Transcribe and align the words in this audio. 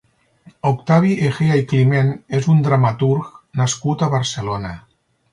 Octavi 0.67 1.09
Egea 1.25 1.57
i 1.59 1.65
Climent 1.73 2.09
és 2.37 2.47
un 2.53 2.63
dramaturg 2.67 3.27
nascut 3.61 4.05
a 4.07 4.09
Barcelona. 4.15 4.73